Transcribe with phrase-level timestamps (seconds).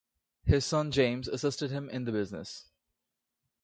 [0.45, 2.67] His son James assisted him in the business.